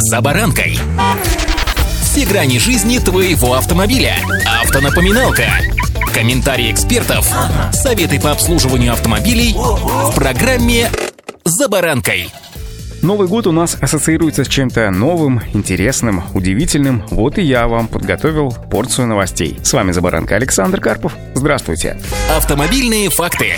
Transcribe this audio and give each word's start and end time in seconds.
«За 0.00 0.20
баранкой». 0.20 0.78
Все 2.02 2.24
грани 2.24 2.58
жизни 2.58 2.98
твоего 2.98 3.54
автомобиля. 3.54 4.14
Автонапоминалка. 4.62 5.46
Комментарии 6.14 6.70
экспертов. 6.70 7.28
Советы 7.72 8.20
по 8.20 8.30
обслуживанию 8.30 8.92
автомобилей 8.92 9.54
в 9.56 10.14
программе 10.14 10.88
«За 11.44 11.68
баранкой». 11.68 12.32
Новый 13.02 13.26
год 13.26 13.48
у 13.48 13.52
нас 13.52 13.76
ассоциируется 13.80 14.44
с 14.44 14.48
чем-то 14.48 14.88
новым, 14.92 15.42
интересным, 15.52 16.22
удивительным. 16.32 17.04
Вот 17.10 17.38
и 17.38 17.42
я 17.42 17.66
вам 17.66 17.88
подготовил 17.88 18.52
порцию 18.70 19.08
новостей. 19.08 19.58
С 19.64 19.72
вами 19.72 19.90
«За 19.90 20.00
баранкой» 20.00 20.36
Александр 20.36 20.80
Карпов. 20.80 21.16
Здравствуйте. 21.34 22.00
Автомобильные 22.36 23.10
факты. 23.10 23.56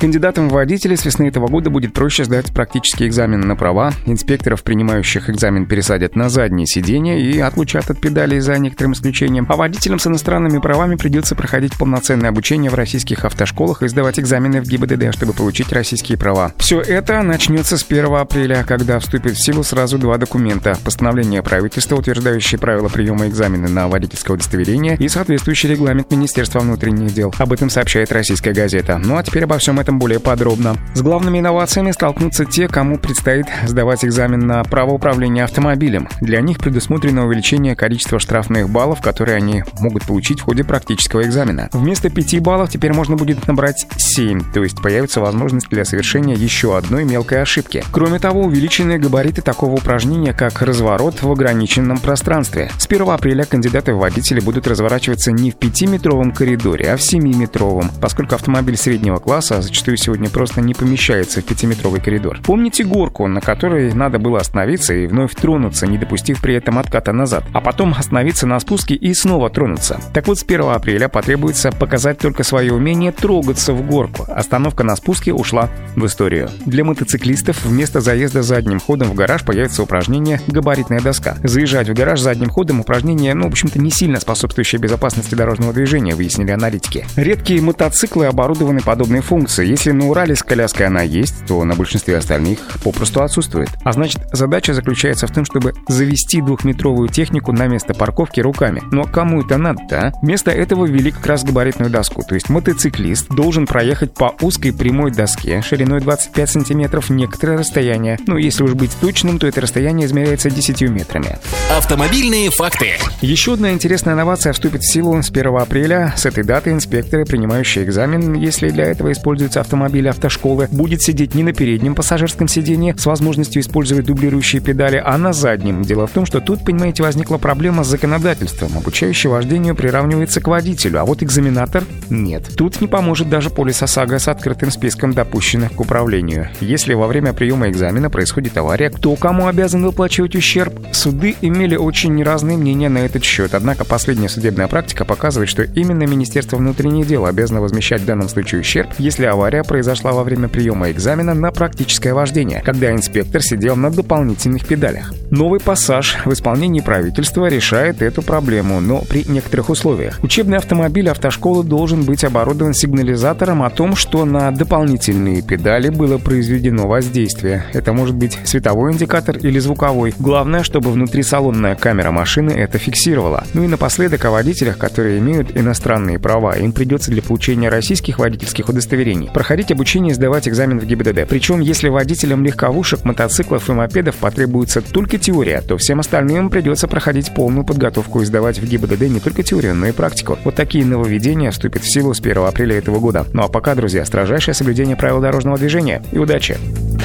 Кандидатам 0.00 0.48
в 0.48 0.52
водители 0.52 0.94
с 0.94 1.04
весны 1.04 1.28
этого 1.28 1.46
года 1.46 1.68
будет 1.68 1.92
проще 1.92 2.24
сдать 2.24 2.54
практический 2.54 3.06
экзамен 3.06 3.42
на 3.42 3.54
права. 3.54 3.92
Инспекторов, 4.06 4.62
принимающих 4.62 5.28
экзамен, 5.28 5.66
пересадят 5.66 6.16
на 6.16 6.30
заднее 6.30 6.66
сиденье 6.66 7.20
и 7.20 7.38
отлучат 7.38 7.90
от 7.90 8.00
педалей 8.00 8.40
за 8.40 8.56
некоторым 8.56 8.94
исключением. 8.94 9.44
А 9.50 9.56
водителям 9.56 9.98
с 9.98 10.06
иностранными 10.06 10.58
правами 10.58 10.96
придется 10.96 11.34
проходить 11.34 11.76
полноценное 11.76 12.30
обучение 12.30 12.70
в 12.70 12.74
российских 12.76 13.26
автошколах 13.26 13.82
и 13.82 13.88
сдавать 13.88 14.18
экзамены 14.18 14.62
в 14.62 14.64
ГИБДД, 14.68 15.12
чтобы 15.12 15.34
получить 15.34 15.70
российские 15.70 16.16
права. 16.16 16.54
Все 16.56 16.80
это 16.80 17.20
начнется 17.20 17.76
с 17.76 17.84
1 17.86 18.06
апреля, 18.14 18.64
когда 18.66 19.00
вступит 19.00 19.34
в 19.34 19.44
силу 19.44 19.62
сразу 19.62 19.98
два 19.98 20.16
документа. 20.16 20.78
Постановление 20.82 21.42
правительства, 21.42 21.96
утверждающее 21.96 22.58
правила 22.58 22.88
приема 22.88 23.26
экзамена 23.28 23.68
на 23.68 23.86
водительское 23.86 24.34
удостоверение 24.34 24.96
и 24.96 25.08
соответствующий 25.08 25.68
регламент 25.68 26.10
Министерства 26.10 26.60
внутренних 26.60 27.12
дел. 27.12 27.34
Об 27.36 27.52
этом 27.52 27.68
сообщает 27.68 28.10
российская 28.12 28.54
газета. 28.54 28.96
Ну 28.96 29.18
а 29.18 29.22
теперь 29.22 29.44
обо 29.44 29.58
всем 29.58 29.78
этом 29.78 29.89
этом 29.90 29.98
более 29.98 30.20
подробно. 30.20 30.76
С 30.94 31.02
главными 31.02 31.40
инновациями 31.40 31.90
столкнутся 31.90 32.44
те, 32.44 32.68
кому 32.68 32.96
предстоит 32.96 33.46
сдавать 33.66 34.04
экзамен 34.04 34.46
на 34.46 34.62
право 34.62 34.92
управления 34.92 35.42
автомобилем. 35.42 36.08
Для 36.20 36.40
них 36.40 36.58
предусмотрено 36.58 37.26
увеличение 37.26 37.74
количества 37.74 38.20
штрафных 38.20 38.70
баллов, 38.70 39.00
которые 39.00 39.36
они 39.36 39.64
могут 39.80 40.04
получить 40.04 40.40
в 40.40 40.44
ходе 40.44 40.62
практического 40.62 41.22
экзамена. 41.22 41.68
Вместо 41.72 42.08
5 42.08 42.40
баллов 42.40 42.70
теперь 42.70 42.92
можно 42.92 43.16
будет 43.16 43.48
набрать 43.48 43.84
7, 43.96 44.52
то 44.52 44.62
есть 44.62 44.80
появится 44.80 45.20
возможность 45.20 45.68
для 45.68 45.84
совершения 45.84 46.36
еще 46.36 46.76
одной 46.76 47.04
мелкой 47.04 47.42
ошибки. 47.42 47.82
Кроме 47.90 48.20
того, 48.20 48.42
увеличены 48.42 48.98
габариты 48.98 49.42
такого 49.42 49.74
упражнения, 49.74 50.32
как 50.32 50.62
разворот 50.62 51.22
в 51.22 51.32
ограниченном 51.32 51.98
пространстве. 51.98 52.70
С 52.78 52.86
1 52.86 53.10
апреля 53.10 53.44
кандидаты 53.44 53.92
в 53.92 53.98
водители 53.98 54.38
будут 54.38 54.68
разворачиваться 54.68 55.32
не 55.32 55.50
в 55.50 55.56
5-метровом 55.56 56.32
коридоре, 56.32 56.92
а 56.92 56.96
в 56.96 57.00
7-метровом, 57.00 57.90
поскольку 58.00 58.36
автомобиль 58.36 58.76
среднего 58.76 59.18
класса 59.18 59.60
зачастую 59.60 59.79
сегодня 59.96 60.28
просто 60.30 60.60
не 60.60 60.74
помещается 60.74 61.40
в 61.40 61.44
пятиметровый 61.44 62.00
коридор. 62.00 62.38
Помните 62.44 62.84
горку, 62.84 63.26
на 63.26 63.40
которой 63.40 63.92
надо 63.92 64.18
было 64.18 64.38
остановиться 64.38 64.94
и 64.94 65.06
вновь 65.06 65.34
тронуться, 65.34 65.86
не 65.86 65.98
допустив 65.98 66.40
при 66.40 66.54
этом 66.54 66.78
отката 66.78 67.12
назад, 67.12 67.44
а 67.52 67.60
потом 67.60 67.94
остановиться 67.96 68.46
на 68.46 68.58
спуске 68.60 68.94
и 68.94 69.14
снова 69.14 69.50
тронуться? 69.50 70.00
Так 70.12 70.26
вот, 70.26 70.38
с 70.38 70.42
1 70.42 70.62
апреля 70.62 71.08
потребуется 71.08 71.72
показать 71.72 72.18
только 72.18 72.42
свое 72.42 72.72
умение 72.72 73.12
трогаться 73.12 73.72
в 73.72 73.86
горку. 73.86 74.26
Остановка 74.28 74.84
на 74.84 74.96
спуске 74.96 75.32
ушла 75.32 75.68
в 75.96 76.04
историю. 76.06 76.50
Для 76.66 76.84
мотоциклистов 76.84 77.64
вместо 77.64 78.00
заезда 78.00 78.42
задним 78.42 78.80
ходом 78.80 79.08
в 79.08 79.14
гараж 79.14 79.44
появится 79.44 79.82
упражнение 79.82 80.40
«габаритная 80.46 81.00
доска». 81.00 81.36
Заезжать 81.42 81.88
в 81.88 81.94
гараж 81.94 82.20
задним 82.20 82.50
ходом 82.50 82.80
упражнение, 82.80 83.34
ну, 83.34 83.44
в 83.44 83.48
общем-то, 83.52 83.78
не 83.80 83.90
сильно 83.90 84.20
способствующее 84.20 84.80
безопасности 84.80 85.34
дорожного 85.34 85.72
движения, 85.72 86.14
выяснили 86.14 86.50
аналитики. 86.50 87.06
Редкие 87.16 87.60
мотоциклы 87.60 88.26
оборудованы 88.26 88.80
подобной 88.80 89.20
функцией. 89.20 89.69
Если 89.70 89.92
на 89.92 90.08
Урале 90.08 90.34
с 90.34 90.42
коляской 90.42 90.86
она 90.86 91.02
есть, 91.02 91.46
то 91.46 91.62
на 91.62 91.76
большинстве 91.76 92.16
остальных 92.16 92.58
попросту 92.82 93.22
отсутствует. 93.22 93.68
А 93.84 93.92
значит, 93.92 94.20
задача 94.32 94.74
заключается 94.74 95.28
в 95.28 95.30
том, 95.30 95.44
чтобы 95.44 95.74
завести 95.86 96.40
двухметровую 96.40 97.08
технику 97.08 97.52
на 97.52 97.68
место 97.68 97.94
парковки 97.94 98.40
руками. 98.40 98.82
Но 98.90 99.04
кому 99.04 99.42
это 99.42 99.58
надо-то, 99.58 100.08
а? 100.08 100.12
Вместо 100.22 100.50
этого 100.50 100.86
ввели 100.86 101.12
как 101.12 101.24
раз 101.24 101.44
габаритную 101.44 101.88
доску. 101.88 102.24
То 102.24 102.34
есть 102.34 102.48
мотоциклист 102.48 103.28
должен 103.28 103.68
проехать 103.68 104.12
по 104.12 104.34
узкой 104.40 104.72
прямой 104.72 105.12
доске 105.12 105.62
шириной 105.62 106.00
25 106.00 106.50
сантиметров 106.50 107.08
некоторое 107.08 107.56
расстояние. 107.56 108.18
Ну, 108.26 108.38
если 108.38 108.64
уж 108.64 108.74
быть 108.74 108.90
точным, 109.00 109.38
то 109.38 109.46
это 109.46 109.60
расстояние 109.60 110.08
измеряется 110.08 110.50
10 110.50 110.80
метрами. 110.90 111.38
Автомобильные 111.70 112.50
факты. 112.50 112.94
Еще 113.20 113.52
одна 113.52 113.70
интересная 113.70 114.14
инновация 114.14 114.52
вступит 114.52 114.82
в 114.82 114.92
силу 114.92 115.22
с 115.22 115.30
1 115.30 115.46
апреля. 115.56 116.12
С 116.16 116.26
этой 116.26 116.42
даты 116.42 116.72
инспекторы, 116.72 117.24
принимающие 117.24 117.84
экзамен, 117.84 118.34
если 118.34 118.70
для 118.70 118.86
этого 118.86 119.12
используется 119.12 119.59
автомобиль 119.60 120.08
автошколы 120.08 120.68
будет 120.70 121.02
сидеть 121.02 121.34
не 121.34 121.42
на 121.42 121.52
переднем 121.52 121.94
пассажирском 121.94 122.48
сиденье 122.48 122.94
с 122.96 123.06
возможностью 123.06 123.62
использовать 123.62 124.06
дублирующие 124.06 124.60
педали, 124.62 125.02
а 125.04 125.16
на 125.18 125.32
заднем. 125.32 125.82
Дело 125.82 126.06
в 126.06 126.10
том, 126.10 126.26
что 126.26 126.40
тут, 126.40 126.64
понимаете, 126.64 127.02
возникла 127.02 127.38
проблема 127.38 127.84
с 127.84 127.88
законодательством. 127.88 128.76
Обучающий 128.76 129.28
вождению 129.28 129.74
приравнивается 129.74 130.40
к 130.40 130.48
водителю, 130.48 131.00
а 131.00 131.04
вот 131.04 131.22
экзаменатор— 131.22 131.84
нет. 132.10 132.50
Тут 132.56 132.80
не 132.80 132.86
поможет 132.86 133.28
даже 133.28 133.50
полис 133.50 133.82
ОСАГО 133.82 134.18
с 134.18 134.28
открытым 134.28 134.70
списком 134.70 135.12
допущенных 135.12 135.72
к 135.72 135.80
управлению. 135.80 136.48
Если 136.60 136.94
во 136.94 137.06
время 137.06 137.32
приема 137.32 137.68
экзамена 137.68 138.10
происходит 138.10 138.56
авария, 138.56 138.90
кто 138.90 139.14
кому 139.16 139.46
обязан 139.46 139.84
выплачивать 139.84 140.34
ущерб? 140.36 140.74
Суды 140.92 141.36
имели 141.40 141.76
очень 141.76 142.22
разные 142.22 142.56
мнения 142.56 142.88
на 142.88 142.98
этот 142.98 143.24
счет, 143.24 143.54
однако 143.54 143.84
последняя 143.84 144.28
судебная 144.28 144.68
практика 144.68 145.04
показывает, 145.04 145.48
что 145.48 145.62
именно 145.62 146.04
Министерство 146.04 146.56
внутренних 146.56 147.06
дел 147.06 147.26
обязано 147.26 147.60
возмещать 147.60 148.02
в 148.02 148.06
данном 148.06 148.28
случае 148.28 148.60
ущерб, 148.60 148.90
если 148.98 149.24
авария 149.26 149.49
авария 149.50 149.64
произошла 149.64 150.12
во 150.12 150.22
время 150.22 150.48
приема 150.48 150.92
экзамена 150.92 151.34
на 151.34 151.50
практическое 151.50 152.14
вождение, 152.14 152.62
когда 152.64 152.92
инспектор 152.92 153.42
сидел 153.42 153.74
на 153.74 153.90
дополнительных 153.90 154.64
педалях. 154.64 155.12
Новый 155.30 155.58
пассаж 155.58 156.18
в 156.24 156.32
исполнении 156.32 156.80
правительства 156.80 157.46
решает 157.46 158.00
эту 158.00 158.22
проблему, 158.22 158.80
но 158.80 159.00
при 159.00 159.24
некоторых 159.24 159.70
условиях. 159.70 160.20
Учебный 160.22 160.58
автомобиль 160.58 161.08
автошколы 161.08 161.64
должен 161.64 162.04
быть 162.04 162.22
оборудован 162.22 162.74
сигнализатором 162.74 163.64
о 163.64 163.70
том, 163.70 163.96
что 163.96 164.24
на 164.24 164.52
дополнительные 164.52 165.42
педали 165.42 165.88
было 165.88 166.18
произведено 166.18 166.86
воздействие. 166.86 167.64
Это 167.72 167.92
может 167.92 168.14
быть 168.14 168.38
световой 168.44 168.92
индикатор 168.92 169.36
или 169.36 169.58
звуковой. 169.58 170.14
Главное, 170.20 170.62
чтобы 170.62 170.92
внутрисалонная 170.92 171.74
камера 171.74 172.12
машины 172.12 172.50
это 172.50 172.78
фиксировала. 172.78 173.44
Ну 173.54 173.64
и 173.64 173.68
напоследок 173.68 174.24
о 174.26 174.30
водителях, 174.30 174.78
которые 174.78 175.18
имеют 175.18 175.56
иностранные 175.56 176.20
права. 176.20 176.52
Им 176.56 176.72
придется 176.72 177.10
для 177.10 177.22
получения 177.22 177.68
российских 177.68 178.20
водительских 178.20 178.68
удостоверений 178.68 179.29
проходить 179.32 179.72
обучение 179.72 180.12
и 180.12 180.14
сдавать 180.14 180.48
экзамен 180.48 180.78
в 180.78 180.86
ГИБДД. 180.86 181.28
Причем, 181.28 181.60
если 181.60 181.88
водителям 181.88 182.44
легковушек, 182.44 183.04
мотоциклов 183.04 183.68
и 183.68 183.72
мопедов 183.72 184.16
потребуется 184.16 184.80
только 184.80 185.18
теория, 185.18 185.60
то 185.60 185.76
всем 185.76 186.00
остальным 186.00 186.50
придется 186.50 186.88
проходить 186.88 187.34
полную 187.34 187.64
подготовку 187.64 188.20
и 188.20 188.24
сдавать 188.24 188.58
в 188.58 188.66
ГИБДД 188.66 189.02
не 189.02 189.20
только 189.20 189.42
теорию, 189.42 189.74
но 189.74 189.86
и 189.86 189.92
практику. 189.92 190.38
Вот 190.44 190.54
такие 190.54 190.84
нововведения 190.84 191.50
вступят 191.50 191.82
в 191.82 191.92
силу 191.92 192.14
с 192.14 192.20
1 192.20 192.38
апреля 192.38 192.78
этого 192.78 192.98
года. 192.98 193.26
Ну 193.32 193.42
а 193.42 193.48
пока, 193.48 193.74
друзья, 193.74 194.04
строжайшее 194.04 194.54
соблюдение 194.54 194.96
правил 194.96 195.20
дорожного 195.20 195.58
движения 195.58 196.02
и 196.12 196.18
удачи! 196.18 196.58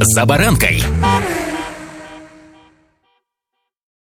«За 0.00 0.26
баранкой» 0.26 0.82